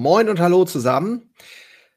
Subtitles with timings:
[0.00, 1.34] Moin und hallo zusammen.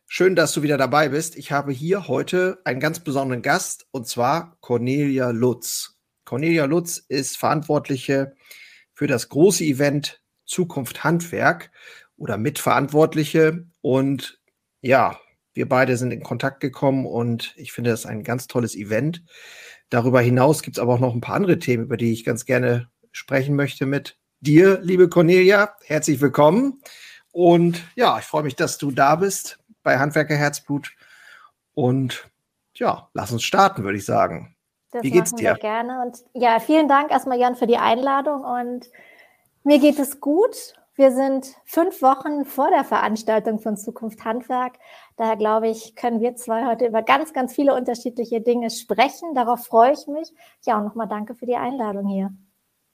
[0.08, 1.38] Schön, dass du wieder dabei bist.
[1.38, 6.00] Ich habe hier heute einen ganz besonderen Gast und zwar Cornelia Lutz.
[6.26, 8.34] Cornelia Lutz ist Verantwortliche
[8.96, 11.70] für das große Event Zukunft Handwerk
[12.18, 13.68] oder Mitverantwortliche.
[13.82, 14.42] Und
[14.82, 15.20] ja,
[15.54, 19.24] wir beide sind in Kontakt gekommen und ich finde das ein ganz tolles Event.
[19.90, 22.46] Darüber hinaus gibt es aber auch noch ein paar andere Themen, über die ich ganz
[22.46, 25.76] gerne sprechen möchte mit dir, liebe Cornelia.
[25.84, 26.82] Herzlich willkommen.
[27.32, 30.92] Und ja, ich freue mich, dass du da bist bei Handwerker Herzblut.
[31.74, 32.30] Und
[32.76, 34.56] ja, lass uns starten, würde ich sagen.
[34.92, 35.56] Das Wie geht's dir?
[35.56, 36.02] gerne.
[36.02, 38.44] Und ja, vielen Dank erstmal, Jan, für die Einladung.
[38.44, 38.90] Und
[39.64, 40.76] mir geht es gut.
[40.96, 44.74] Wir sind fünf Wochen vor der Veranstaltung von Zukunft Handwerk.
[45.16, 49.34] Daher glaube ich, können wir zwei heute über ganz, ganz viele unterschiedliche Dinge sprechen.
[49.34, 50.34] Darauf freue ich mich.
[50.66, 52.32] Ja, und nochmal danke für die Einladung hier.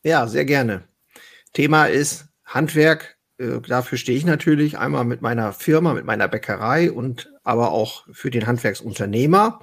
[0.03, 0.87] Ja, sehr gerne.
[1.53, 6.91] Thema ist Handwerk äh, dafür stehe ich natürlich einmal mit meiner Firma, mit meiner Bäckerei
[6.91, 9.61] und aber auch für den Handwerksunternehmer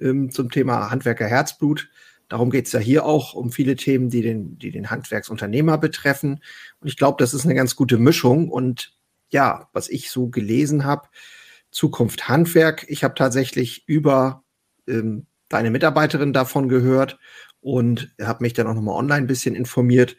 [0.00, 1.88] ähm, zum Thema Handwerker Herzblut.
[2.28, 6.40] Darum geht es ja hier auch um viele Themen, die den, die den Handwerksunternehmer betreffen.
[6.80, 8.48] Und ich glaube, das ist eine ganz gute Mischung.
[8.48, 8.92] Und
[9.30, 11.08] ja, was ich so gelesen habe,
[11.70, 12.86] Zukunft Handwerk.
[12.88, 14.44] Ich habe tatsächlich über
[14.86, 17.18] ähm, deine Mitarbeiterin davon gehört
[17.60, 20.16] und habe mich dann auch nochmal online ein bisschen informiert.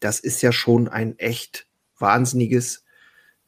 [0.00, 1.66] Das ist ja schon ein echt
[2.04, 2.84] wahnsinniges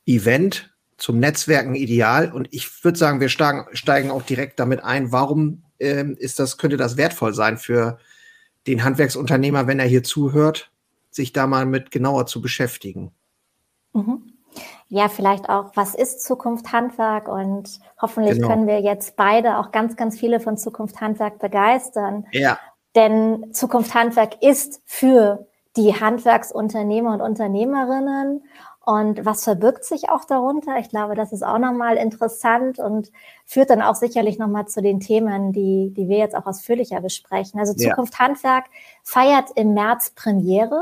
[0.07, 2.33] Event zum Netzwerken ideal.
[2.33, 5.13] Und ich würde sagen, wir steigen, steigen auch direkt damit ein.
[5.13, 7.99] Warum ähm, ist das, könnte das wertvoll sein für
[8.67, 10.71] den Handwerksunternehmer, wenn er hier zuhört,
[11.11, 13.13] sich da mal mit genauer zu beschäftigen?
[13.93, 14.33] Mhm.
[14.89, 17.29] Ja, vielleicht auch, was ist Zukunft Handwerk?
[17.29, 18.49] Und hoffentlich genau.
[18.49, 22.27] können wir jetzt beide auch ganz, ganz viele von Zukunft Handwerk begeistern.
[22.33, 22.59] Ja.
[22.95, 25.47] Denn Zukunft Handwerk ist für
[25.77, 28.43] die Handwerksunternehmer und Unternehmerinnen
[28.81, 30.79] und was verbirgt sich auch darunter?
[30.79, 33.11] Ich glaube, das ist auch nochmal interessant und
[33.45, 37.59] führt dann auch sicherlich nochmal zu den Themen, die, die wir jetzt auch ausführlicher besprechen.
[37.59, 38.21] Also Zukunft ja.
[38.21, 38.67] Handwerk
[39.03, 40.81] feiert im März Premiere.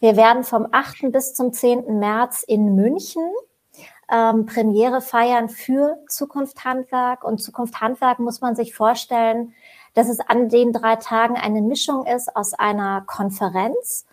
[0.00, 1.12] Wir werden vom 8.
[1.12, 2.00] bis zum 10.
[2.00, 3.22] März in München
[4.10, 7.22] ähm, Premiere feiern für Zukunft Handwerk.
[7.22, 9.54] Und Zukunft Handwerk muss man sich vorstellen,
[9.94, 14.06] dass es an den drei Tagen eine Mischung ist aus einer Konferenz,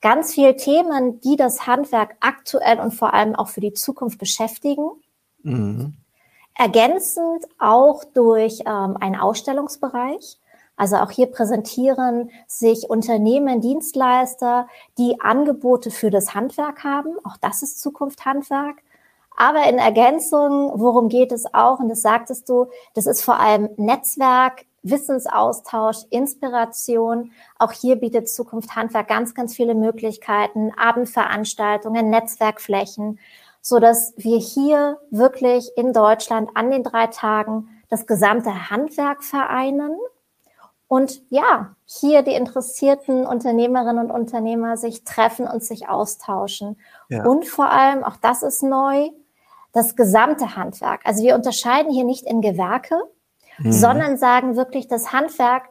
[0.00, 4.90] ganz viel Themen, die das Handwerk aktuell und vor allem auch für die Zukunft beschäftigen.
[5.42, 5.94] Mhm.
[6.54, 10.38] Ergänzend auch durch ähm, einen Ausstellungsbereich.
[10.76, 14.66] Also auch hier präsentieren sich Unternehmen, Dienstleister,
[14.96, 17.18] die Angebote für das Handwerk haben.
[17.24, 18.76] Auch das ist Zukunft Handwerk.
[19.36, 21.80] Aber in Ergänzung, worum geht es auch?
[21.80, 27.32] Und das sagtest du, das ist vor allem Netzwerk, Wissensaustausch, Inspiration.
[27.58, 33.18] Auch hier bietet Zukunft Handwerk ganz, ganz viele Möglichkeiten, Abendveranstaltungen, Netzwerkflächen,
[33.60, 39.96] so dass wir hier wirklich in Deutschland an den drei Tagen das gesamte Handwerk vereinen
[40.90, 46.80] und ja, hier die interessierten Unternehmerinnen und Unternehmer sich treffen und sich austauschen.
[47.08, 47.24] Ja.
[47.24, 49.10] Und vor allem, auch das ist neu,
[49.72, 51.02] das gesamte Handwerk.
[51.04, 52.96] Also wir unterscheiden hier nicht in Gewerke,
[53.62, 53.72] mhm.
[53.72, 55.64] sondern sagen wirklich, das Handwerk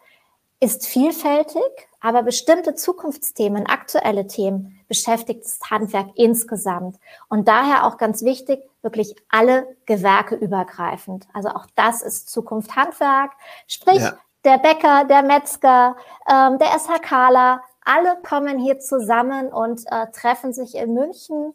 [0.60, 1.62] ist vielfältig,
[2.02, 6.98] aber bestimmte Zukunftsthemen, aktuelle Themen beschäftigt das Handwerk insgesamt.
[7.30, 11.28] Und daher auch ganz wichtig, wirklich alle Gewerke übergreifend.
[11.34, 13.32] Also auch das ist Zukunft Handwerk.
[13.68, 14.18] Sprich, ja.
[14.44, 15.96] der Bäcker, der Metzger,
[16.30, 21.54] ähm, der SHKler, alle kommen hier zusammen und äh, treffen sich in München.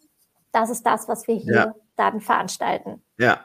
[0.51, 1.75] Das ist das, was wir hier ja.
[1.95, 3.03] dann veranstalten.
[3.17, 3.39] Ja,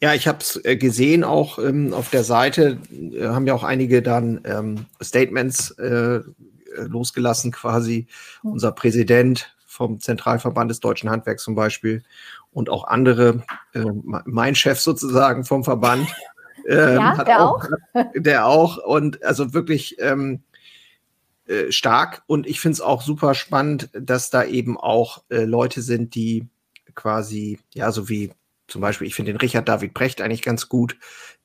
[0.00, 3.64] ja, ich habe es äh, gesehen, auch ähm, auf der Seite äh, haben ja auch
[3.64, 6.20] einige dann ähm, Statements äh,
[6.76, 8.06] losgelassen, quasi
[8.42, 8.52] mhm.
[8.52, 12.02] unser Präsident vom Zentralverband des Deutschen Handwerks zum Beispiel
[12.52, 13.42] und auch andere,
[13.74, 16.08] äh, mein Chef sozusagen vom Verband.
[16.68, 18.04] Ähm, ja, der auch, auch.
[18.14, 18.76] Der auch.
[18.76, 20.44] Und also wirklich ähm,
[21.46, 22.22] äh, stark.
[22.28, 26.46] Und ich finde es auch super spannend, dass da eben auch äh, Leute sind, die
[26.94, 28.30] quasi, ja, so wie
[28.72, 30.96] zum Beispiel, ich finde den Richard David Brecht eigentlich ganz gut.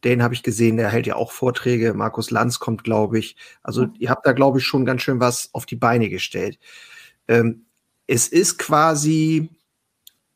[0.06, 1.94] Den habe ich gesehen, der hält ja auch Vorträge.
[1.94, 3.36] Markus Lanz kommt, glaube ich.
[3.64, 6.58] Also ihr habt da, glaube ich, schon ganz schön was auf die Beine gestellt.
[7.28, 7.66] Ähm,
[8.08, 9.50] es ist quasi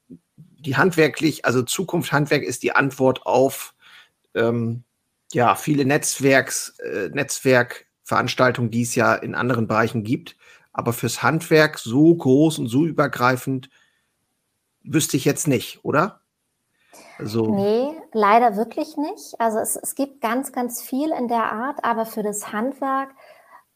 [0.09, 3.73] die handwerklich, also Zukunft Handwerk ist die Antwort auf
[4.35, 4.83] ähm,
[5.31, 10.35] ja viele Netzwerks, äh, Netzwerkveranstaltungen, die es ja in anderen Bereichen gibt.
[10.73, 13.69] Aber fürs Handwerk so groß und so übergreifend
[14.83, 16.20] wüsste ich jetzt nicht, oder?
[17.19, 17.45] So.
[17.47, 19.39] Nee, leider wirklich nicht.
[19.39, 23.09] Also es, es gibt ganz, ganz viel in der Art, aber für das Handwerk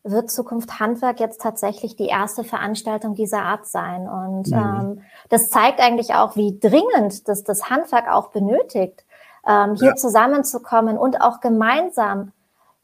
[0.03, 4.07] wird Zukunft Handwerk jetzt tatsächlich die erste Veranstaltung dieser Art sein.
[4.07, 4.53] Und mhm.
[4.53, 9.03] ähm, das zeigt eigentlich auch, wie dringend das, das Handwerk auch benötigt,
[9.47, 9.95] ähm, hier ja.
[9.95, 12.31] zusammenzukommen und auch gemeinsam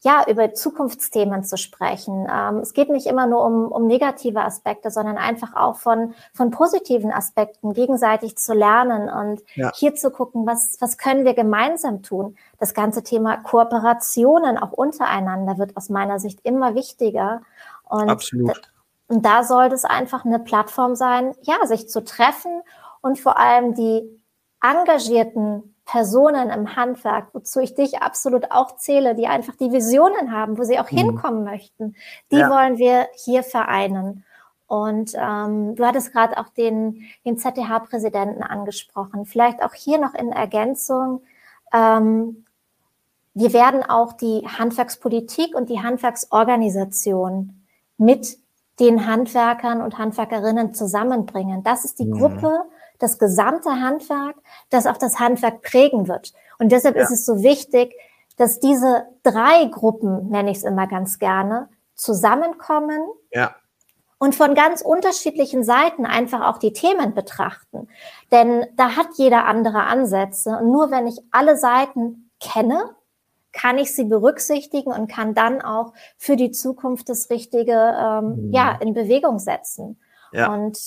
[0.04, 2.26] ja, über Zukunftsthemen zu sprechen.
[2.28, 6.50] Ähm, es geht nicht immer nur um, um negative Aspekte, sondern einfach auch von, von
[6.50, 9.70] positiven Aspekten gegenseitig zu lernen und ja.
[9.74, 12.36] hier zu gucken, was, was können wir gemeinsam tun.
[12.58, 17.42] Das ganze Thema Kooperationen auch untereinander wird aus meiner Sicht immer wichtiger.
[17.84, 18.60] Und Absolut.
[19.06, 22.62] Und da soll das einfach eine Plattform sein, ja, sich zu treffen
[23.02, 24.20] und vor allem die
[24.60, 30.56] engagierten Personen im Handwerk, wozu ich dich absolut auch zähle, die einfach die Visionen haben,
[30.56, 30.96] wo sie auch mhm.
[30.96, 31.96] hinkommen möchten,
[32.30, 32.48] die ja.
[32.48, 34.24] wollen wir hier vereinen.
[34.66, 39.26] Und ähm, du hattest gerade auch den, den ZDH-Präsidenten angesprochen.
[39.26, 41.20] Vielleicht auch hier noch in Ergänzung.
[41.74, 42.46] Ähm,
[43.34, 47.66] wir werden auch die Handwerkspolitik und die Handwerksorganisation
[47.98, 48.38] mit
[48.80, 51.62] den Handwerkern und Handwerkerinnen zusammenbringen.
[51.62, 52.18] Das ist die mhm.
[52.18, 52.64] Gruppe,
[53.02, 54.36] das gesamte Handwerk,
[54.70, 56.32] das auch das Handwerk prägen wird.
[56.58, 57.02] Und deshalb ja.
[57.02, 57.94] ist es so wichtig,
[58.36, 63.54] dass diese drei Gruppen, nenne ich es immer ganz gerne, zusammenkommen ja.
[64.18, 67.88] und von ganz unterschiedlichen Seiten einfach auch die Themen betrachten.
[68.30, 70.58] Denn da hat jeder andere Ansätze.
[70.58, 72.96] Und nur wenn ich alle Seiten kenne,
[73.52, 78.52] kann ich sie berücksichtigen und kann dann auch für die Zukunft das Richtige ähm, mhm.
[78.52, 80.00] ja, in Bewegung setzen.
[80.32, 80.52] Ja.
[80.52, 80.78] Und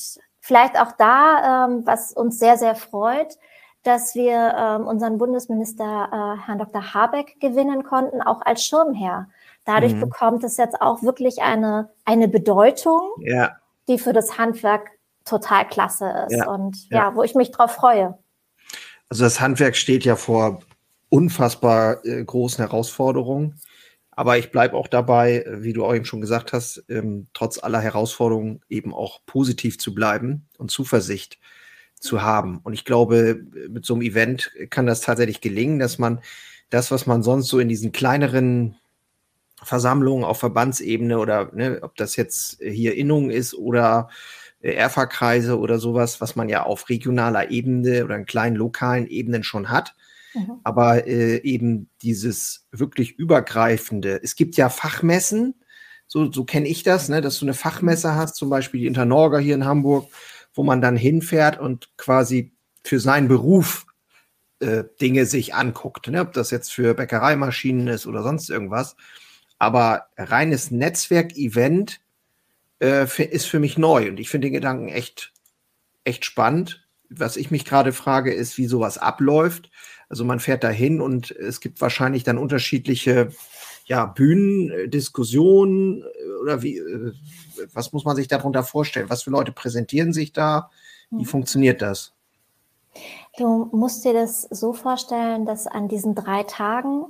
[0.45, 3.35] Vielleicht auch da, ähm, was uns sehr, sehr freut,
[3.81, 6.93] dass wir ähm, unseren Bundesminister äh, Herrn Dr.
[6.93, 9.27] Habeck gewinnen konnten, auch als Schirmherr.
[9.65, 10.01] Dadurch mhm.
[10.01, 13.55] bekommt es jetzt auch wirklich eine, eine Bedeutung, ja.
[13.87, 14.91] die für das Handwerk
[15.23, 16.47] total klasse ist ja.
[16.47, 17.09] und ja.
[17.09, 18.15] ja, wo ich mich drauf freue.
[19.09, 20.59] Also das Handwerk steht ja vor
[21.09, 23.59] unfassbar äh, großen Herausforderungen.
[24.15, 27.81] Aber ich bleibe auch dabei, wie du auch eben schon gesagt hast, ähm, trotz aller
[27.81, 31.39] Herausforderungen eben auch positiv zu bleiben und Zuversicht
[31.99, 32.59] zu haben.
[32.63, 36.21] Und ich glaube, mit so einem Event kann das tatsächlich gelingen, dass man
[36.69, 38.75] das, was man sonst so in diesen kleineren
[39.61, 44.09] Versammlungen auf Verbandsebene oder ne, ob das jetzt hier Innung ist oder
[44.61, 49.43] äh, Erfa-Kreise oder sowas, was man ja auf regionaler Ebene oder in kleinen lokalen Ebenen
[49.43, 49.95] schon hat,
[50.35, 50.59] Mhm.
[50.63, 55.55] Aber äh, eben dieses wirklich übergreifende, es gibt ja Fachmessen,
[56.07, 58.15] so, so kenne ich das, ne, dass du eine Fachmesse mhm.
[58.15, 60.11] hast, zum Beispiel die Internorga hier in Hamburg,
[60.53, 62.53] wo man dann hinfährt und quasi
[62.83, 63.85] für seinen Beruf
[64.59, 68.95] äh, Dinge sich anguckt, ne, ob das jetzt für Bäckereimaschinen ist oder sonst irgendwas.
[69.57, 72.01] Aber reines Netzwerk-Event
[72.81, 75.33] äh, ist für mich neu und ich finde den Gedanken echt,
[76.03, 76.87] echt spannend.
[77.09, 79.69] Was ich mich gerade frage, ist, wie sowas abläuft.
[80.09, 83.29] Also man fährt dahin und es gibt wahrscheinlich dann unterschiedliche
[83.85, 87.13] ja, Bühnen, Diskussionen äh, oder wie, äh,
[87.73, 89.09] was muss man sich darunter vorstellen?
[89.09, 90.69] Was für Leute präsentieren sich da?
[91.11, 91.25] Wie mhm.
[91.25, 92.13] funktioniert das?
[93.37, 97.05] Du musst dir das so vorstellen, dass an diesen drei Tagen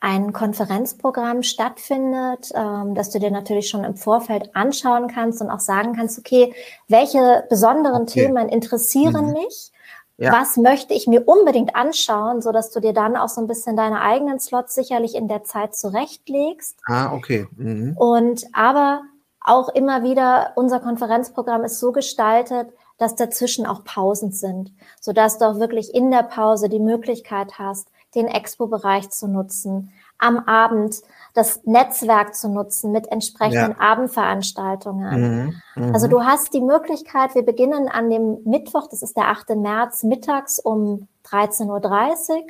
[0.00, 5.60] ein Konferenzprogramm stattfindet, ähm, dass du dir natürlich schon im Vorfeld anschauen kannst und auch
[5.60, 6.52] sagen kannst, okay,
[6.88, 8.26] welche besonderen okay.
[8.26, 9.32] Themen interessieren mhm.
[9.32, 9.71] mich?
[10.18, 10.32] Ja.
[10.32, 13.76] Was möchte ich mir unbedingt anschauen, so dass du dir dann auch so ein bisschen
[13.76, 16.78] deine eigenen Slots sicherlich in der Zeit zurechtlegst.
[16.86, 17.46] Ah, okay.
[17.56, 17.96] Mhm.
[17.96, 19.02] Und aber
[19.40, 22.68] auch immer wieder, unser Konferenzprogramm ist so gestaltet,
[22.98, 27.58] dass dazwischen auch Pausen sind, so dass du auch wirklich in der Pause die Möglichkeit
[27.58, 30.96] hast, den Expo-Bereich zu nutzen, am Abend
[31.34, 33.80] das Netzwerk zu nutzen mit entsprechenden ja.
[33.80, 35.54] Abendveranstaltungen.
[35.76, 35.92] Mhm, mh.
[35.94, 39.50] Also du hast die Möglichkeit, wir beginnen an dem Mittwoch, das ist der 8.
[39.56, 42.44] März, mittags um 13.30 Uhr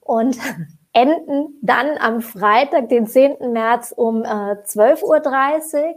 [0.00, 0.38] und
[0.92, 3.52] enden dann am Freitag, den 10.
[3.52, 5.94] März um äh, 12.30 Uhr.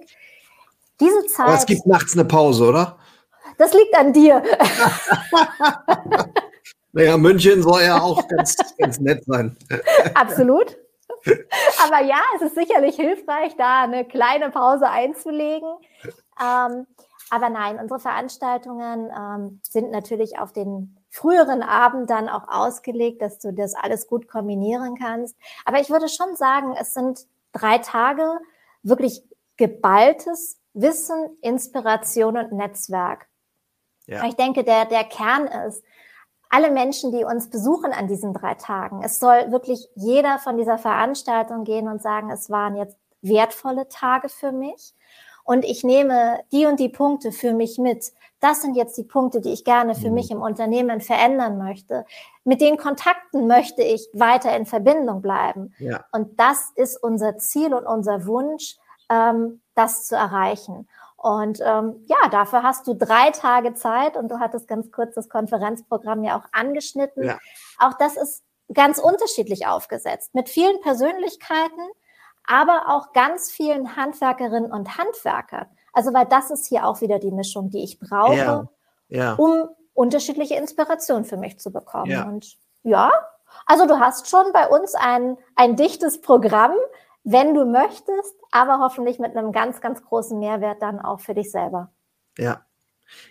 [0.99, 1.47] Diese Zeit.
[1.47, 2.97] Aber es gibt nachts eine Pause, oder?
[3.57, 4.41] Das liegt an dir.
[6.93, 9.55] naja, München soll ja auch ganz, ganz nett sein.
[10.15, 10.77] Absolut.
[11.83, 15.69] Aber ja, es ist sicherlich hilfreich, da eine kleine Pause einzulegen.
[16.41, 16.87] Ähm,
[17.29, 23.39] aber nein, unsere Veranstaltungen ähm, sind natürlich auf den früheren Abend dann auch ausgelegt, dass
[23.39, 25.35] du das alles gut kombinieren kannst.
[25.65, 28.39] Aber ich würde schon sagen, es sind drei Tage
[28.83, 29.23] wirklich
[29.57, 33.27] geballtes Wissen, Inspiration und Netzwerk.
[34.05, 34.25] Ja.
[34.25, 35.83] Ich denke, der, der Kern ist,
[36.53, 39.01] alle Menschen, die uns besuchen an diesen drei Tagen.
[39.03, 44.29] Es soll wirklich jeder von dieser Veranstaltung gehen und sagen, es waren jetzt wertvolle Tage
[44.29, 44.93] für mich.
[45.43, 48.13] Und ich nehme die und die Punkte für mich mit.
[48.39, 50.13] Das sind jetzt die Punkte, die ich gerne für mhm.
[50.13, 52.05] mich im Unternehmen verändern möchte.
[52.43, 55.73] Mit den Kontakten möchte ich weiter in Verbindung bleiben.
[55.79, 56.05] Ja.
[56.11, 58.77] Und das ist unser Ziel und unser Wunsch,
[59.09, 60.87] ähm, das zu erreichen.
[61.23, 65.29] Und ähm, ja, dafür hast du drei Tage Zeit und du hattest ganz kurz das
[65.29, 67.23] Konferenzprogramm ja auch angeschnitten.
[67.23, 67.39] Ja.
[67.79, 71.79] Auch das ist ganz unterschiedlich aufgesetzt mit vielen Persönlichkeiten,
[72.45, 75.67] aber auch ganz vielen Handwerkerinnen und Handwerkern.
[75.93, 78.67] Also weil das ist hier auch wieder die Mischung, die ich brauche, ja.
[79.07, 79.33] Ja.
[79.35, 82.11] um unterschiedliche Inspirationen für mich zu bekommen.
[82.11, 82.23] Ja.
[82.23, 83.13] Und ja,
[83.65, 86.73] also du hast schon bei uns ein, ein dichtes Programm,
[87.23, 91.51] wenn du möchtest, aber hoffentlich mit einem ganz, ganz großen Mehrwert dann auch für dich
[91.51, 91.91] selber.
[92.37, 92.65] Ja.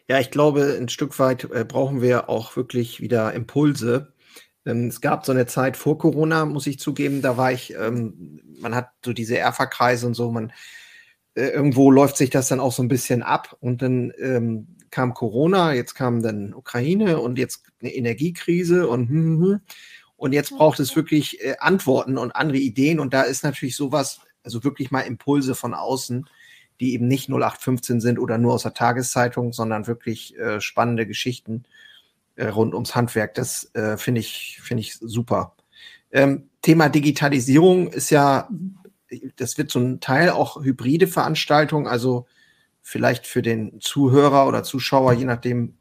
[0.09, 4.13] Ja, ich glaube, ein Stück weit äh, brauchen wir auch wirklich wieder Impulse.
[4.65, 8.41] Ähm, es gab so eine Zeit vor Corona, muss ich zugeben, da war ich, ähm,
[8.61, 10.53] man hat so diese Erfa-Kreise und so, man
[11.35, 15.15] äh, irgendwo läuft sich das dann auch so ein bisschen ab und dann ähm, kam
[15.15, 19.61] Corona, jetzt kam dann Ukraine und jetzt eine Energiekrise und hm, hm, hm.
[20.23, 24.21] Und jetzt braucht es wirklich äh, Antworten und andere Ideen und da ist natürlich sowas,
[24.45, 26.29] also wirklich mal Impulse von außen,
[26.79, 31.65] die eben nicht 0815 sind oder nur aus der Tageszeitung, sondern wirklich äh, spannende Geschichten
[32.37, 33.35] äh, rund ums Handwerk.
[33.35, 35.57] Das äh, finde ich, finde ich super.
[36.13, 38.49] Ähm, Thema Digitalisierung ist ja,
[39.35, 42.27] das wird so ein Teil auch hybride Veranstaltung, also
[42.81, 45.79] vielleicht für den Zuhörer oder Zuschauer, je nachdem,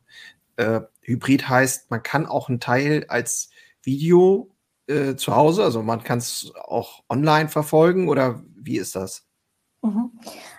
[0.56, 3.50] äh, Hybrid heißt, man kann auch einen Teil als
[3.84, 4.50] Video
[4.88, 9.28] äh, zu Hause, also man kann es auch online verfolgen oder wie ist das?
[9.82, 10.12] Mhm.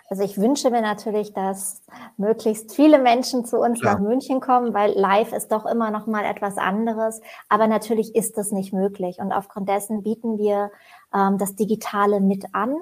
[0.08, 1.82] Also ich wünsche mir natürlich, dass
[2.16, 3.92] möglichst viele Menschen zu uns ja.
[3.92, 7.20] nach München kommen, weil live ist doch immer noch mal etwas anderes.
[7.48, 9.18] Aber natürlich ist das nicht möglich.
[9.20, 10.70] Und aufgrund dessen bieten wir
[11.14, 12.76] ähm, das Digitale mit an.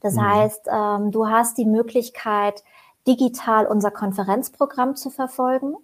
[0.00, 0.22] Das mhm.
[0.22, 2.64] heißt, ähm, du hast die Möglichkeit,
[3.06, 5.76] digital unser Konferenzprogramm zu verfolgen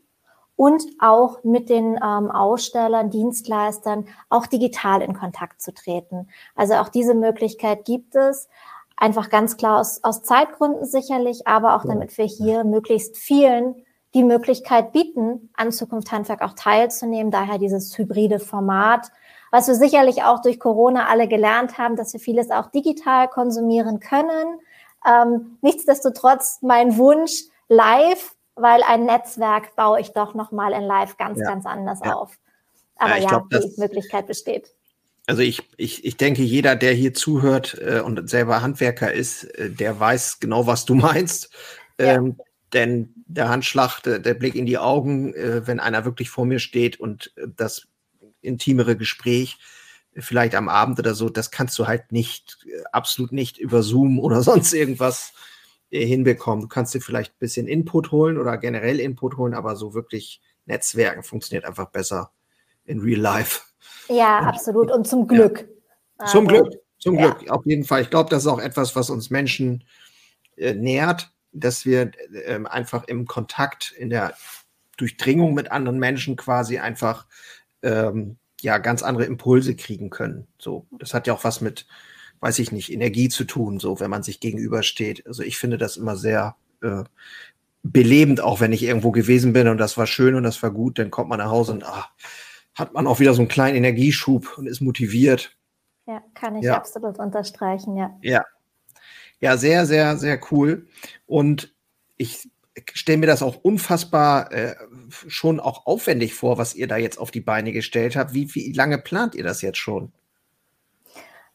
[0.58, 6.28] und auch mit den ähm, Ausstellern, Dienstleistern auch digital in Kontakt zu treten.
[6.54, 8.48] Also auch diese Möglichkeit gibt es.
[8.96, 13.84] Einfach ganz klar aus, aus Zeitgründen sicherlich, aber auch damit wir hier möglichst vielen
[14.14, 17.30] die Möglichkeit bieten, an Zukunft Handwerk auch teilzunehmen.
[17.30, 19.12] Daher dieses hybride Format,
[19.52, 24.00] was wir sicherlich auch durch Corona alle gelernt haben, dass wir vieles auch digital konsumieren
[24.00, 24.60] können
[25.06, 31.38] ähm, nichtsdestotrotz mein Wunsch live, weil ein Netzwerk baue ich doch nochmal in live ganz,
[31.38, 31.46] ja.
[31.46, 32.14] ganz anders ja.
[32.14, 32.38] auf.
[32.96, 34.72] Aber ja, ja glaub, die Möglichkeit besteht.
[35.26, 39.70] Also ich, ich, ich denke, jeder, der hier zuhört äh, und selber Handwerker ist, äh,
[39.70, 41.50] der weiß genau, was du meinst.
[41.98, 42.36] Ähm,
[42.72, 46.58] denn der Handschlag, der, der, Blick in die Augen, äh, wenn einer wirklich vor mir
[46.58, 47.88] steht und äh, das
[48.40, 49.58] intimere Gespräch,
[50.16, 54.18] vielleicht am Abend oder so, das kannst du halt nicht, äh, absolut nicht über Zoom
[54.18, 55.32] oder sonst irgendwas
[55.90, 56.62] hinbekommen.
[56.62, 60.40] Du kannst dir vielleicht ein bisschen Input holen oder generell Input holen, aber so wirklich
[60.66, 62.30] Netzwerken funktioniert einfach besser
[62.84, 63.62] in real life.
[64.08, 64.90] Ja, absolut.
[64.90, 65.68] Und zum Glück.
[66.20, 66.26] Ja.
[66.26, 67.30] Zum also, Glück, zum ja.
[67.30, 68.02] Glück, auf jeden Fall.
[68.02, 69.84] Ich glaube, das ist auch etwas, was uns Menschen
[70.56, 74.34] äh, nährt, dass wir äh, einfach im Kontakt, in der
[74.96, 77.26] Durchdringung mit anderen Menschen quasi einfach
[77.82, 80.48] ähm, ja ganz andere Impulse kriegen können.
[80.58, 81.86] So, das hat ja auch was mit,
[82.40, 85.26] weiß ich nicht, Energie zu tun, so wenn man sich gegenübersteht.
[85.26, 87.04] Also ich finde das immer sehr äh,
[87.82, 90.98] belebend, auch wenn ich irgendwo gewesen bin und das war schön und das war gut,
[90.98, 92.06] dann kommt man nach Hause und ah,
[92.74, 95.56] hat man auch wieder so einen kleinen Energieschub und ist motiviert.
[96.06, 96.76] Ja, kann ich ja.
[96.76, 98.16] absolut unterstreichen, ja.
[98.22, 98.44] Ja.
[99.40, 100.86] Ja, sehr, sehr, sehr cool.
[101.26, 101.74] Und
[102.16, 102.48] ich
[102.94, 104.74] stelle mir das auch unfassbar äh,
[105.28, 108.34] schon auch aufwendig vor, was ihr da jetzt auf die Beine gestellt habt.
[108.34, 110.12] Wie, wie lange plant ihr das jetzt schon?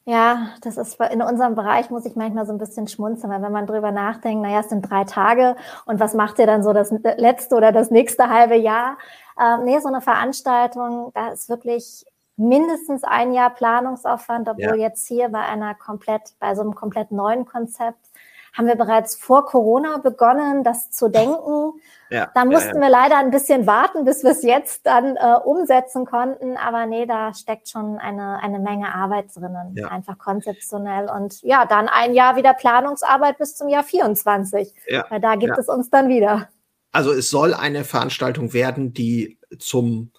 [0.05, 3.53] Ja, das ist in unserem Bereich, muss ich manchmal so ein bisschen schmunzeln, weil wenn
[3.53, 5.55] man drüber nachdenkt, naja, es sind drei Tage
[5.85, 8.97] und was macht ihr dann so das letzte oder das nächste halbe Jahr?
[9.39, 12.05] Ähm, nee, so eine Veranstaltung, da ist wirklich
[12.35, 14.87] mindestens ein Jahr Planungsaufwand, obwohl ja.
[14.87, 18.05] jetzt hier bei einer komplett, bei so einem komplett neuen Konzept
[18.53, 21.73] haben wir bereits vor Corona begonnen, das zu denken.
[22.09, 22.81] Ja, da mussten ja, ja.
[22.81, 26.55] wir leider ein bisschen warten, bis wir es jetzt dann äh, umsetzen konnten.
[26.57, 31.09] Aber nee, da steckt schon eine, eine Menge Arbeit drinnen, einfach konzeptionell.
[31.09, 34.73] Und ja, dann ein Jahr wieder Planungsarbeit bis zum Jahr 24.
[34.87, 36.49] Ja, Weil da gibt es uns dann wieder.
[36.91, 40.11] Also es soll eine Veranstaltung werden, die zum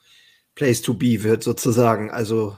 [0.56, 2.10] Place to be wird sozusagen.
[2.10, 2.56] Also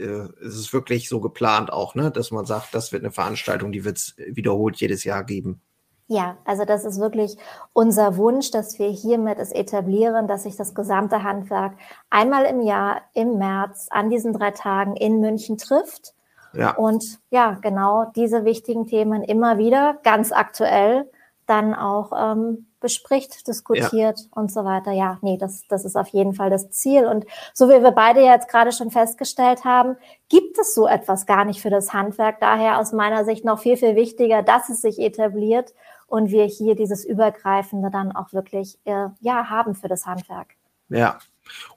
[0.00, 3.72] äh, es ist wirklich so geplant auch, ne, dass man sagt, das wird eine Veranstaltung,
[3.72, 5.60] die wird es wiederholt jedes Jahr geben.
[6.08, 7.36] Ja, also das ist wirklich
[7.72, 11.74] unser Wunsch, dass wir hiermit es etablieren, dass sich das gesamte Handwerk
[12.10, 16.14] einmal im Jahr im März an diesen drei Tagen in München trifft.
[16.52, 16.72] Ja.
[16.74, 21.08] Und ja, genau diese wichtigen Themen immer wieder ganz aktuell
[21.46, 24.26] dann auch ähm, bespricht, diskutiert ja.
[24.32, 24.92] und so weiter.
[24.92, 27.06] Ja, nee, das, das ist auf jeden Fall das Ziel.
[27.06, 29.96] Und so wie wir beide jetzt gerade schon festgestellt haben,
[30.28, 32.40] gibt es so etwas gar nicht für das Handwerk.
[32.40, 35.74] Daher aus meiner Sicht noch viel, viel wichtiger, dass es sich etabliert
[36.06, 40.56] und wir hier dieses Übergreifende dann auch wirklich äh, ja haben für das Handwerk.
[40.88, 41.18] Ja.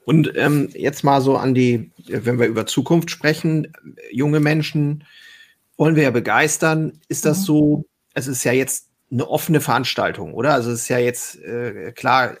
[0.04, 3.72] Und ähm, jetzt mal so an die, wenn wir über Zukunft sprechen,
[4.10, 5.04] junge Menschen
[5.76, 7.00] wollen wir ja begeistern.
[7.08, 7.44] Ist das mhm.
[7.44, 7.84] so,
[8.14, 10.54] es ist ja jetzt eine offene Veranstaltung, oder?
[10.54, 12.36] Also es ist ja jetzt äh, klar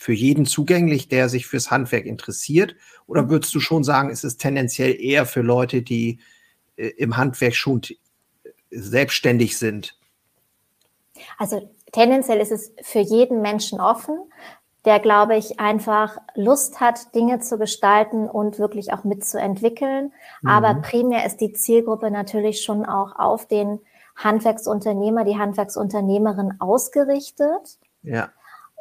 [0.00, 2.74] für jeden zugänglich, der sich fürs Handwerk interessiert?
[3.06, 6.20] Oder würdest du schon sagen, ist es tendenziell eher für Leute, die
[6.76, 7.82] äh, im Handwerk schon
[8.70, 9.98] selbstständig sind?
[11.36, 14.16] Also tendenziell ist es für jeden Menschen offen,
[14.86, 20.14] der, glaube ich, einfach Lust hat, Dinge zu gestalten und wirklich auch mitzuentwickeln.
[20.40, 20.48] Mhm.
[20.48, 23.80] Aber primär ist die Zielgruppe natürlich schon auch auf den
[24.22, 27.78] Handwerksunternehmer, die Handwerksunternehmerin ausgerichtet.
[28.02, 28.30] Ja.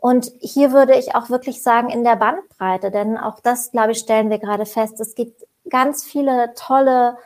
[0.02, 4.00] Und hier würde ich auch wirklich sagen, in der Bandbreite, denn auch das, glaube ich,
[4.00, 5.00] stellen wir gerade fest.
[5.00, 7.18] Es gibt ganz viele tolle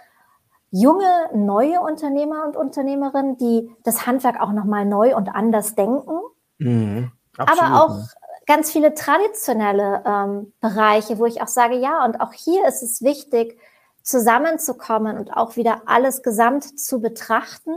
[0.72, 6.20] junge, neue Unternehmer und Unternehmerinnen, die das Handwerk auch nochmal neu und anders denken.
[6.58, 8.00] Mhm, aber auch
[8.48, 13.04] ganz viele traditionelle ähm, Bereiche, wo ich auch sage, ja, und auch hier ist es
[13.04, 13.60] wichtig,
[14.04, 17.72] zusammenzukommen und auch wieder alles gesamt zu betrachten.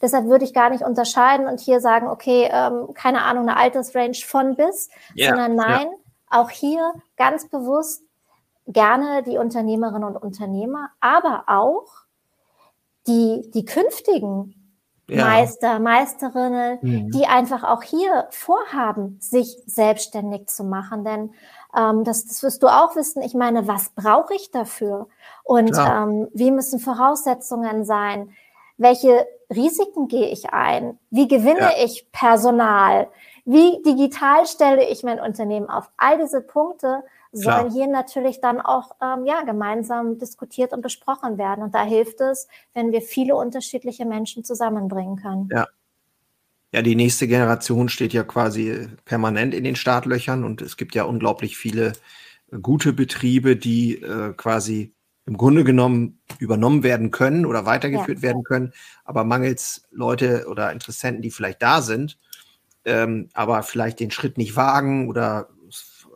[0.00, 4.14] Deshalb würde ich gar nicht unterscheiden und hier sagen, okay, ähm, keine Ahnung, eine Altersrange
[4.24, 5.96] von bis, yeah, sondern nein, yeah.
[6.28, 8.02] auch hier ganz bewusst
[8.66, 11.86] gerne die Unternehmerinnen und Unternehmer, aber auch
[13.06, 14.54] die, die künftigen
[15.08, 15.24] ja.
[15.24, 17.10] Meister, Meisterinnen, mhm.
[17.10, 21.04] die einfach auch hier vorhaben, sich selbstständig zu machen.
[21.04, 21.32] Denn
[21.76, 23.22] ähm, das, das wirst du auch wissen.
[23.22, 25.08] Ich meine, was brauche ich dafür?
[25.44, 28.30] Und ähm, wie müssen Voraussetzungen sein?
[28.76, 30.98] Welche Risiken gehe ich ein?
[31.10, 31.84] Wie gewinne ja.
[31.84, 33.08] ich Personal?
[33.44, 35.90] Wie digital stelle ich mein Unternehmen auf?
[35.96, 37.70] All diese Punkte sollen Klar.
[37.70, 41.62] hier natürlich dann auch ähm, ja, gemeinsam diskutiert und besprochen werden.
[41.62, 45.48] Und da hilft es, wenn wir viele unterschiedliche Menschen zusammenbringen können.
[45.52, 45.66] Ja.
[46.72, 51.02] Ja, die nächste Generation steht ja quasi permanent in den Startlöchern und es gibt ja
[51.02, 51.92] unglaublich viele
[52.52, 54.94] äh, gute Betriebe, die äh, quasi
[55.26, 58.22] im Grunde genommen übernommen werden können oder weitergeführt ja.
[58.22, 58.72] werden können,
[59.04, 62.18] aber mangels Leute oder Interessenten, die vielleicht da sind,
[62.84, 65.48] ähm, aber vielleicht den Schritt nicht wagen oder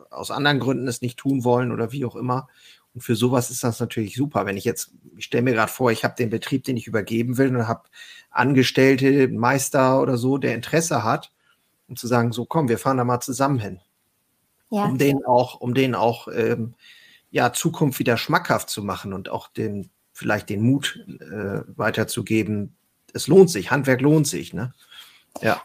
[0.09, 2.47] aus anderen Gründen es nicht tun wollen oder wie auch immer.
[2.95, 4.45] Und für sowas ist das natürlich super.
[4.45, 7.37] Wenn ich jetzt, ich stelle mir gerade vor, ich habe den Betrieb, den ich übergeben
[7.37, 7.83] will und habe
[8.31, 11.31] Angestellte, Meister oder so, der Interesse hat,
[11.89, 13.81] um zu sagen, so komm, wir fahren da mal zusammen hin.
[14.69, 14.85] Ja.
[14.85, 16.73] Um den auch, um den auch ähm,
[17.31, 22.77] ja, Zukunft wieder schmackhaft zu machen und auch den, vielleicht den Mut äh, weiterzugeben.
[23.13, 24.73] Es lohnt sich, Handwerk lohnt sich, ne?
[25.41, 25.61] Ja.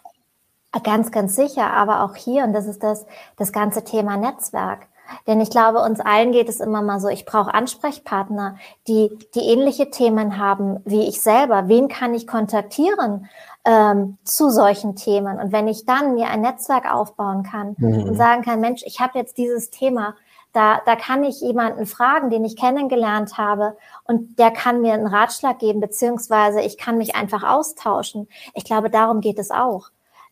[0.85, 4.87] Ganz, ganz sicher, aber auch hier, und das ist das, das ganze Thema Netzwerk.
[5.27, 8.57] Denn ich glaube, uns allen geht es immer mal so, ich brauche Ansprechpartner,
[8.89, 11.69] die, die ähnliche Themen haben wie ich selber.
[11.69, 13.29] Wen kann ich kontaktieren
[13.65, 15.39] ähm, zu solchen Themen?
[15.39, 18.05] Und wenn ich dann mir ein Netzwerk aufbauen kann mhm.
[18.05, 20.15] und sagen kann, Mensch, ich habe jetzt dieses Thema,
[20.53, 25.07] da, da kann ich jemanden fragen, den ich kennengelernt habe und der kann mir einen
[25.07, 28.29] Ratschlag geben, beziehungsweise ich kann mich einfach austauschen.
[28.55, 29.91] Ich glaube, darum geht es auch.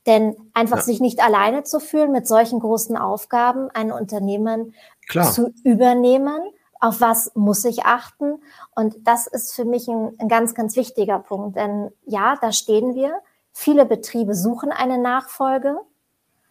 [0.08, 0.82] Denn einfach ja.
[0.82, 4.74] sich nicht alleine zu fühlen mit solchen großen Aufgaben, ein Unternehmen
[5.06, 5.30] Klar.
[5.30, 6.40] zu übernehmen,
[6.80, 8.40] auf was muss ich achten?
[8.74, 11.56] Und das ist für mich ein, ein, ganz, ganz wichtiger Punkt.
[11.56, 13.20] Denn ja, da stehen wir.
[13.52, 15.76] Viele Betriebe suchen eine Nachfolge.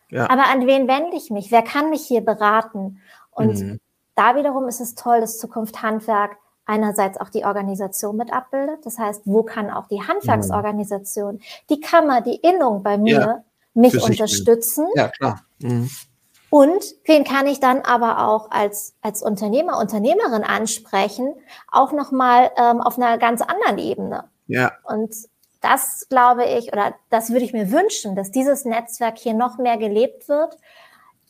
[0.09, 0.29] Ja.
[0.29, 1.51] Aber an wen wende ich mich?
[1.51, 3.01] Wer kann mich hier beraten?
[3.31, 3.79] Und mhm.
[4.15, 8.85] da wiederum ist es toll, dass Zukunft Handwerk einerseits auch die Organisation mit abbildet.
[8.85, 13.43] Das heißt, wo kann auch die Handwerksorganisation, die Kammer, die Innung bei mir ja
[13.77, 14.87] mich unterstützen.
[14.95, 15.41] Ja, klar.
[15.59, 15.89] Mhm.
[16.49, 21.33] Und wen kann ich dann aber auch als, als Unternehmer, Unternehmerin ansprechen,
[21.71, 24.25] auch nochmal ähm, auf einer ganz anderen Ebene.
[24.47, 24.71] Ja.
[24.83, 25.13] Und
[25.61, 29.77] das glaube ich, oder das würde ich mir wünschen, dass dieses Netzwerk hier noch mehr
[29.77, 30.57] gelebt wird,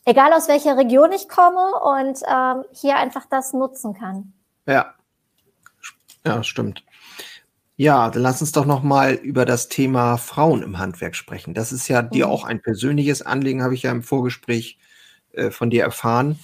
[0.06, 4.34] egal aus welcher Region ich komme und ähm, hier einfach das nutzen kann.
[4.68, 4.94] Ja.
[6.28, 6.84] Ja, stimmt.
[7.76, 11.54] Ja, dann lass uns doch noch mal über das Thema Frauen im Handwerk sprechen.
[11.54, 12.32] Das ist ja dir mhm.
[12.32, 14.80] auch ein persönliches Anliegen, habe ich ja im Vorgespräch
[15.34, 16.40] äh, von dir erfahren.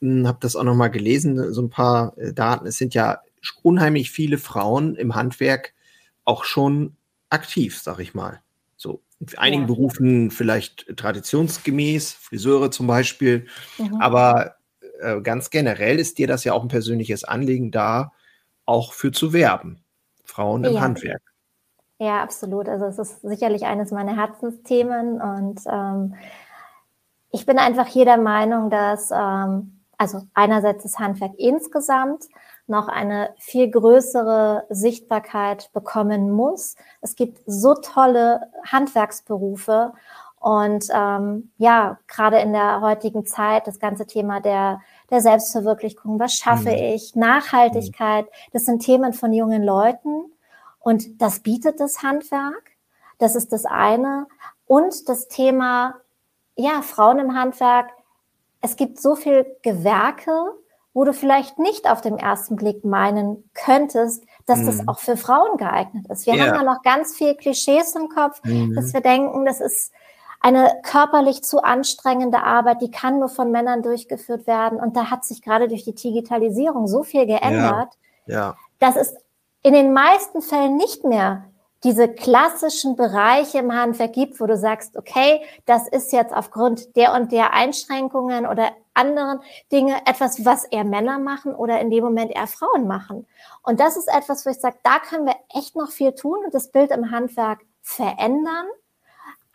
[0.00, 2.66] Hm, habe das auch noch mal gelesen, so ein paar äh, Daten.
[2.66, 3.20] Es sind ja
[3.62, 5.72] unheimlich viele Frauen im Handwerk
[6.24, 6.96] auch schon
[7.30, 8.42] aktiv, sag ich mal.
[8.76, 9.68] So in einigen ja.
[9.68, 13.46] Berufen vielleicht traditionsgemäß, Friseure zum Beispiel,
[13.78, 14.00] mhm.
[14.00, 14.56] aber
[15.00, 18.12] äh, ganz generell ist dir das ja auch ein persönliches Anliegen, da
[18.68, 19.82] auch für zu werben.
[20.24, 20.80] Frauen im ja.
[20.80, 21.22] Handwerk.
[21.98, 22.68] Ja, absolut.
[22.68, 26.14] Also es ist sicherlich eines meiner Herzensthemen und ähm,
[27.30, 32.24] ich bin einfach hier der Meinung, dass ähm, also einerseits das Handwerk insgesamt
[32.66, 36.76] noch eine viel größere Sichtbarkeit bekommen muss.
[37.00, 39.92] Es gibt so tolle Handwerksberufe
[40.40, 46.34] und ähm, ja, gerade in der heutigen Zeit das ganze Thema der, der Selbstverwirklichung, was
[46.34, 46.94] schaffe mhm.
[46.94, 50.32] ich, Nachhaltigkeit, das sind Themen von jungen Leuten
[50.80, 52.72] und das bietet das Handwerk.
[53.18, 54.26] Das ist das eine.
[54.66, 55.94] Und das Thema,
[56.56, 57.90] ja, Frauen im Handwerk.
[58.60, 60.32] Es gibt so viel Gewerke,
[60.94, 64.66] wo du vielleicht nicht auf den ersten Blick meinen könntest, dass mhm.
[64.66, 66.26] das auch für Frauen geeignet ist.
[66.26, 66.46] Wir yeah.
[66.46, 68.74] haben ja noch ganz viel Klischees im Kopf, mhm.
[68.74, 69.92] dass wir denken, das ist
[70.40, 74.78] eine körperlich zu anstrengende Arbeit, die kann nur von Männern durchgeführt werden.
[74.78, 77.94] Und da hat sich gerade durch die Digitalisierung so viel geändert.
[78.26, 78.34] Ja.
[78.34, 78.56] ja.
[78.78, 79.16] Das ist
[79.62, 81.44] in den meisten Fällen nicht mehr
[81.84, 87.14] diese klassischen Bereiche im Handwerk gibt, wo du sagst, okay, das ist jetzt aufgrund der
[87.14, 92.34] und der Einschränkungen oder anderen Dinge etwas, was eher Männer machen oder in dem Moment
[92.34, 93.26] eher Frauen machen.
[93.62, 96.52] Und das ist etwas, wo ich sage, da können wir echt noch viel tun und
[96.52, 98.66] das Bild im Handwerk verändern,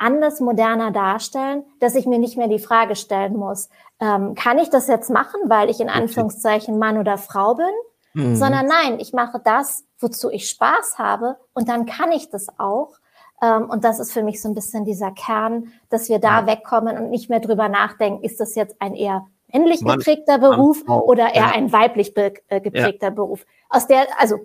[0.03, 4.69] anders, moderner darstellen, dass ich mir nicht mehr die Frage stellen muss, ähm, kann ich
[4.69, 7.65] das jetzt machen, weil ich in Anführungszeichen Mann oder Frau bin?
[8.13, 8.35] Mhm.
[8.35, 12.93] Sondern nein, ich mache das, wozu ich Spaß habe und dann kann ich das auch.
[13.41, 16.47] Ähm, und das ist für mich so ein bisschen dieser Kern, dass wir da ja.
[16.47, 20.85] wegkommen und nicht mehr drüber nachdenken, ist das jetzt ein eher männlich Mann, geprägter Beruf
[20.85, 21.51] Mann, oder eher ja.
[21.51, 23.09] ein weiblich äh, geprägter ja.
[23.09, 23.45] Beruf.
[23.69, 24.37] Aus der, also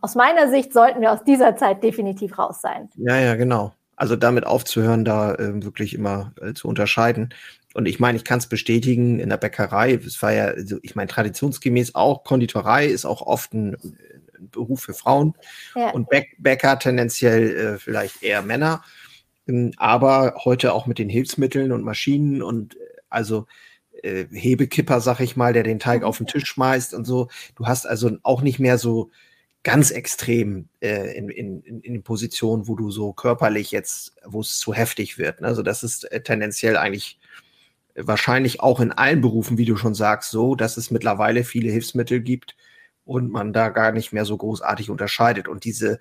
[0.00, 2.90] aus meiner Sicht sollten wir aus dieser Zeit definitiv raus sein.
[2.96, 3.72] Ja, ja, genau.
[3.96, 7.30] Also damit aufzuhören, da äh, wirklich immer äh, zu unterscheiden.
[7.74, 10.94] Und ich meine, ich kann es bestätigen, in der Bäckerei, es war ja, also ich
[10.94, 15.34] meine, traditionsgemäß auch, Konditorei ist auch oft ein, ein Beruf für Frauen
[15.74, 15.90] ja.
[15.90, 18.82] und Bäck, Bäcker tendenziell äh, vielleicht eher Männer.
[19.46, 22.78] Ähm, aber heute auch mit den Hilfsmitteln und Maschinen und äh,
[23.10, 23.46] also
[24.02, 27.28] äh, Hebekipper, sag ich mal, der den Teig auf den Tisch schmeißt und so.
[27.54, 29.10] Du hast also auch nicht mehr so
[29.66, 34.72] ganz extrem äh, in, in, in, Positionen, wo du so körperlich jetzt, wo es zu
[34.72, 35.40] heftig wird.
[35.40, 35.48] Ne?
[35.48, 37.18] Also das ist äh, tendenziell eigentlich
[37.96, 42.20] wahrscheinlich auch in allen Berufen, wie du schon sagst, so, dass es mittlerweile viele Hilfsmittel
[42.20, 42.54] gibt
[43.04, 45.48] und man da gar nicht mehr so großartig unterscheidet.
[45.48, 45.98] Und diese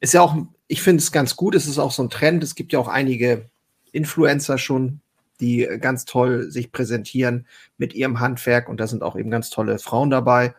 [0.00, 0.34] ist ja auch,
[0.66, 2.42] ich finde es ganz gut, es ist auch so ein Trend.
[2.42, 3.48] Es gibt ja auch einige
[3.92, 5.02] Influencer schon,
[5.38, 7.46] die ganz toll sich präsentieren
[7.78, 10.56] mit ihrem Handwerk und da sind auch eben ganz tolle Frauen dabei.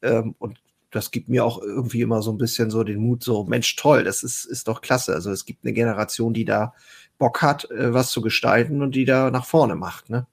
[0.00, 3.44] Ähm, und das gibt mir auch irgendwie immer so ein bisschen so den Mut, so
[3.44, 5.14] Mensch, toll, das ist, ist doch klasse.
[5.14, 6.74] Also es gibt eine Generation, die da
[7.18, 10.10] Bock hat, äh, was zu gestalten und die da nach vorne macht.
[10.10, 10.26] Ne?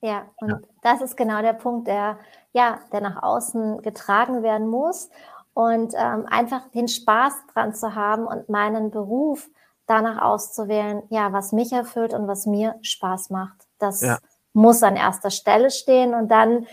[0.00, 0.60] Ja, und ja.
[0.82, 2.18] das ist genau der Punkt, der,
[2.52, 5.10] ja, der nach außen getragen werden muss.
[5.54, 9.50] Und ähm, einfach den Spaß dran zu haben und meinen Beruf
[9.86, 13.66] danach auszuwählen, ja, was mich erfüllt und was mir Spaß macht.
[13.78, 14.18] Das ja.
[14.54, 16.14] muss an erster Stelle stehen.
[16.14, 16.66] Und dann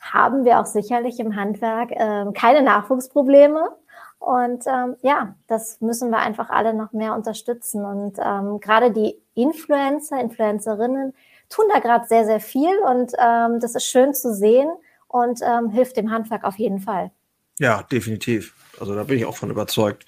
[0.00, 3.70] haben wir auch sicherlich im Handwerk äh, keine Nachwuchsprobleme.
[4.18, 7.84] Und ähm, ja, das müssen wir einfach alle noch mehr unterstützen.
[7.84, 11.14] Und ähm, gerade die Influencer, Influencerinnen
[11.48, 12.76] tun da gerade sehr, sehr viel.
[12.80, 14.68] Und ähm, das ist schön zu sehen
[15.08, 17.10] und ähm, hilft dem Handwerk auf jeden Fall.
[17.58, 18.54] Ja, definitiv.
[18.80, 20.04] Also da bin ich auch von überzeugt.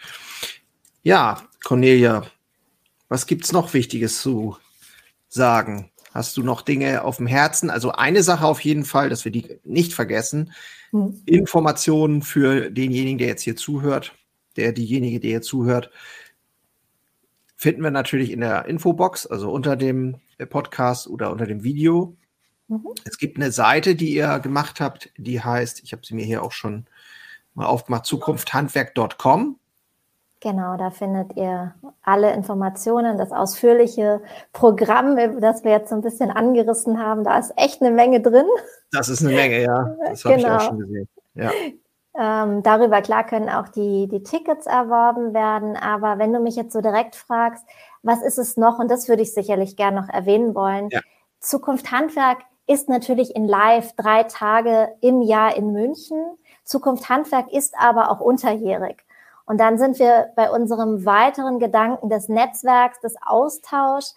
[1.03, 2.25] Ja, Cornelia,
[3.09, 4.57] was gibt's noch Wichtiges zu
[5.29, 5.91] sagen?
[6.19, 7.71] Hast du noch Dinge auf dem Herzen?
[7.71, 10.53] Also eine Sache auf jeden Fall, dass wir die nicht vergessen.
[10.91, 11.23] Mhm.
[11.27, 14.17] Informationen für denjenigen, der jetzt hier zuhört,
[14.57, 15.93] der diejenige, der hier zuhört,
[17.55, 20.17] finden wir natürlich in der Infobox, also unter dem
[20.51, 22.17] Podcast oder unter dem Video.
[22.67, 22.89] Mhm.
[23.05, 26.43] Es gibt eine Seite, die ihr gemacht habt, die heißt, ich habe sie mir hier
[26.43, 26.87] auch schon
[27.55, 29.57] mal aufgemacht, zukunfthandwerk.com.
[30.41, 34.21] Genau, da findet ihr alle Informationen, das ausführliche
[34.53, 37.25] Programm, das wir jetzt so ein bisschen angerissen haben.
[37.25, 38.47] Da ist echt eine Menge drin.
[38.93, 39.97] Das ist eine Menge, ja.
[40.07, 40.49] Das habe genau.
[40.49, 41.09] ich auch schon gesehen.
[41.35, 41.51] Ja.
[42.17, 45.77] Ähm, darüber klar können auch die, die Tickets erworben werden.
[45.77, 47.65] Aber wenn du mich jetzt so direkt fragst,
[48.03, 48.79] was ist es noch?
[48.79, 50.89] Und das würde ich sicherlich gerne noch erwähnen wollen.
[50.91, 51.01] Ja.
[51.41, 56.19] Zukunft Handwerk ist natürlich in Live drei Tage im Jahr in München.
[56.65, 59.05] Zukunft Handwerk ist aber auch unterjährig.
[59.49, 64.15] Und dann sind wir bei unserem weiteren Gedanken des Netzwerks, des Austauschs,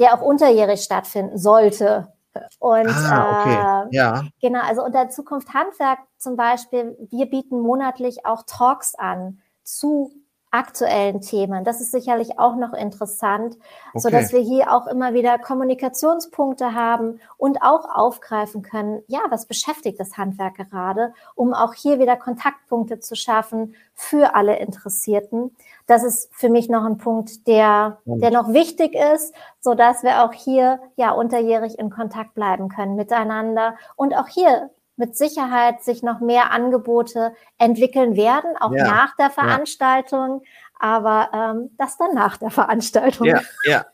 [0.00, 2.12] der auch unterjährig stattfinden sollte.
[2.58, 3.94] Und ah, okay.
[3.94, 4.24] äh, ja.
[4.40, 10.10] genau, also unter Zukunft Handwerk zum Beispiel, wir bieten monatlich auch Talks an zu
[10.52, 11.64] aktuellen Themen.
[11.64, 13.56] Das ist sicherlich auch noch interessant,
[13.88, 13.98] okay.
[13.98, 19.02] so dass wir hier auch immer wieder Kommunikationspunkte haben und auch aufgreifen können.
[19.08, 24.58] Ja, was beschäftigt das Handwerk gerade, um auch hier wieder Kontaktpunkte zu schaffen für alle
[24.58, 25.56] Interessierten.
[25.86, 30.22] Das ist für mich noch ein Punkt, der, der noch wichtig ist, so dass wir
[30.22, 34.70] auch hier ja unterjährig in Kontakt bleiben können miteinander und auch hier
[35.02, 40.42] mit Sicherheit sich noch mehr Angebote entwickeln werden, auch ja, nach der Veranstaltung.
[40.44, 40.48] Ja.
[40.78, 43.26] Aber ähm, das dann nach der Veranstaltung.
[43.26, 43.84] Ja, ja.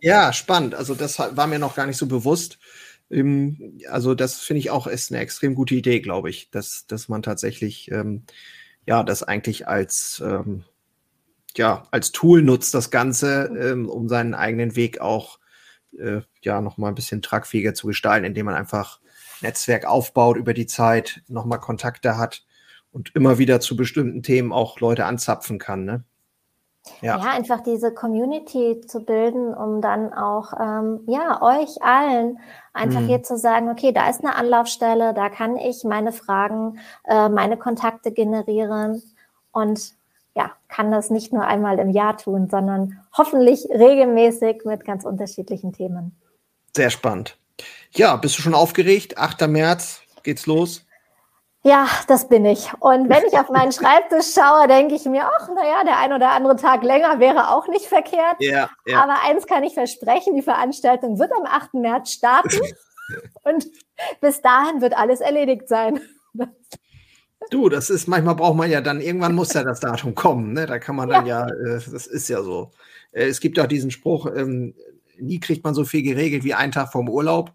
[0.00, 0.74] ja, spannend.
[0.74, 2.58] Also das war mir noch gar nicht so bewusst.
[3.08, 7.08] Ähm, also das finde ich auch ist eine extrem gute Idee, glaube ich, dass, dass
[7.08, 8.24] man tatsächlich ähm,
[8.84, 10.64] ja das eigentlich als ähm,
[11.56, 15.38] ja als Tool nutzt, das Ganze, ähm, um seinen eigenen Weg auch
[15.96, 18.98] äh, ja noch mal ein bisschen tragfähiger zu gestalten, indem man einfach
[19.40, 22.44] Netzwerk aufbaut über die Zeit, nochmal Kontakte hat
[22.92, 25.84] und immer wieder zu bestimmten Themen auch Leute anzapfen kann.
[25.84, 26.04] Ne?
[27.00, 27.18] Ja.
[27.18, 27.30] ja.
[27.30, 32.38] einfach diese Community zu bilden, um dann auch ähm, ja euch allen
[32.72, 33.06] einfach mhm.
[33.06, 37.56] hier zu sagen, okay, da ist eine Anlaufstelle, da kann ich meine Fragen, äh, meine
[37.56, 39.02] Kontakte generieren
[39.52, 39.94] und
[40.34, 45.72] ja, kann das nicht nur einmal im Jahr tun, sondern hoffentlich regelmäßig mit ganz unterschiedlichen
[45.72, 46.16] Themen.
[46.76, 47.37] Sehr spannend.
[47.92, 49.18] Ja, bist du schon aufgeregt?
[49.18, 49.48] 8.
[49.48, 50.84] März geht's los.
[51.64, 52.70] Ja, das bin ich.
[52.80, 56.30] Und wenn ich auf meinen Schreibtisch schaue, denke ich mir, ach, naja, der ein oder
[56.30, 58.36] andere Tag länger wäre auch nicht verkehrt.
[58.38, 59.02] Ja, ja.
[59.02, 61.74] Aber eins kann ich versprechen, die Veranstaltung wird am 8.
[61.74, 62.60] März starten.
[63.42, 63.66] und
[64.20, 66.00] bis dahin wird alles erledigt sein.
[67.50, 70.66] Du, das ist, manchmal braucht man ja dann, irgendwann muss ja das Datum kommen, ne?
[70.66, 72.72] Da kann man dann ja, ja äh, das ist ja so.
[73.12, 74.74] Äh, es gibt auch diesen Spruch, ähm,
[75.20, 77.52] nie kriegt man so viel geregelt wie einen Tag vom Urlaub.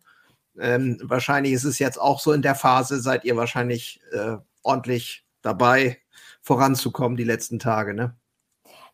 [0.60, 5.26] Ähm, wahrscheinlich ist es jetzt auch so in der Phase, seid ihr wahrscheinlich äh, ordentlich
[5.41, 5.97] dabei,
[6.41, 8.15] voranzukommen die letzten Tage, ne?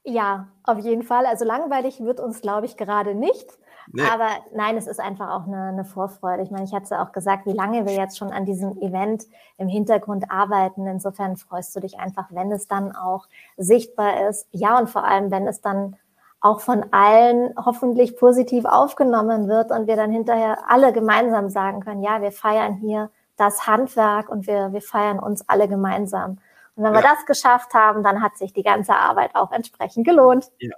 [0.04, 1.26] Ja, auf jeden Fall.
[1.26, 3.48] Also langweilig wird uns, glaube ich, gerade nicht.
[3.92, 4.04] Nee.
[4.04, 6.44] Aber nein, es ist einfach auch eine, eine Vorfreude.
[6.44, 9.26] Ich meine, ich hatte auch gesagt, wie lange wir jetzt schon an diesem Event
[9.58, 10.86] im Hintergrund arbeiten.
[10.86, 13.28] Insofern freust du dich einfach, wenn es dann auch
[13.58, 14.48] sichtbar ist.
[14.52, 15.96] Ja, und vor allem, wenn es dann
[16.42, 22.02] auch von allen hoffentlich positiv aufgenommen wird und wir dann hinterher alle gemeinsam sagen können,
[22.02, 26.40] ja, wir feiern hier das Handwerk und wir, wir feiern uns alle gemeinsam.
[26.76, 27.00] Und wenn ja.
[27.00, 30.50] wir das geschafft haben, dann hat sich die ganze Arbeit auch entsprechend gelohnt.
[30.60, 30.76] Ja.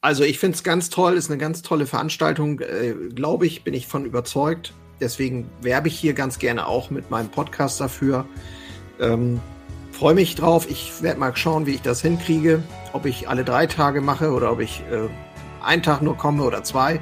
[0.00, 3.72] Also ich finde es ganz toll, ist eine ganz tolle Veranstaltung, äh, glaube ich, bin
[3.72, 4.72] ich von überzeugt.
[5.00, 8.26] Deswegen werbe ich hier ganz gerne auch mit meinem Podcast dafür.
[9.00, 9.40] Ähm,
[10.02, 10.68] freue mich drauf.
[10.68, 12.64] Ich werde mal schauen, wie ich das hinkriege.
[12.92, 15.08] Ob ich alle drei Tage mache oder ob ich äh,
[15.64, 16.98] einen Tag nur komme oder zwei.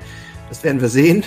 [0.51, 1.25] Das werden wir sehen.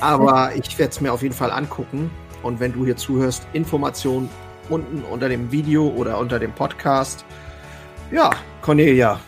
[0.00, 2.10] Aber ich werde es mir auf jeden Fall angucken.
[2.42, 4.30] Und wenn du hier zuhörst, Informationen
[4.70, 7.26] unten unter dem Video oder unter dem Podcast.
[8.10, 8.30] Ja,
[8.62, 9.20] Cornelia,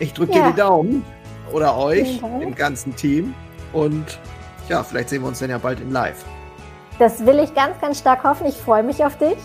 [0.00, 0.42] ich drücke ja.
[0.42, 1.02] dir die Daumen
[1.54, 3.32] oder euch, dem ganzen Team.
[3.72, 4.18] Und
[4.68, 6.22] ja, vielleicht sehen wir uns dann ja bald in Live.
[6.98, 8.46] Das will ich ganz, ganz stark hoffen.
[8.46, 9.38] Ich freue mich auf dich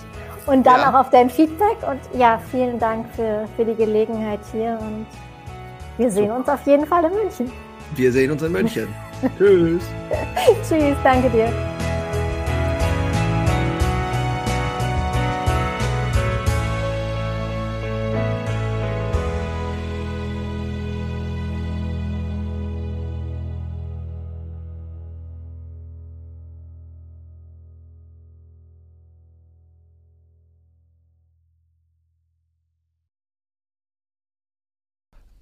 [0.50, 0.90] und dann ja.
[0.90, 1.78] auch auf dein Feedback.
[1.88, 5.06] Und ja, vielen Dank für, für die Gelegenheit hier und
[5.98, 7.52] wir sehen uns auf jeden Fall in München.
[7.96, 8.88] Wir sehen uns in München.
[9.38, 9.84] Tschüss.
[10.68, 11.79] Tschüss, danke dir.